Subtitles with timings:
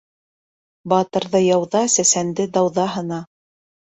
[0.93, 3.23] Батырҙы яуҙа, сәсәнде дауҙа һына.